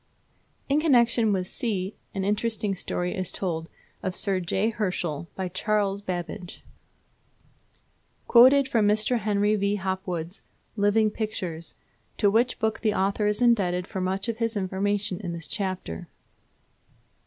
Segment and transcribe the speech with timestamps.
[0.67, 3.69] In connection with (c) an interesting story is told
[4.01, 4.71] of Sir J.
[4.71, 6.63] Herschel by Charles Babbage:
[8.27, 9.19] Quoted from Mr.
[9.19, 9.75] Henry V.
[9.75, 10.41] Hopwood's
[10.75, 11.75] "Living Pictures,"
[12.17, 16.07] to which book the author is indebted for much of his information in this chapter.